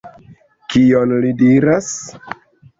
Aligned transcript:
Kion 0.75 1.15
li 1.27 1.35
diras? 1.43 1.95